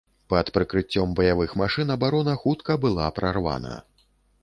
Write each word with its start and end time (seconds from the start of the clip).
Пад 0.33 0.47
прыкрыццём 0.55 1.13
баявых 1.19 1.53
машын 1.63 1.95
абарона 1.99 2.37
хутка 2.47 2.81
была 2.87 3.07
прарвана. 3.19 3.81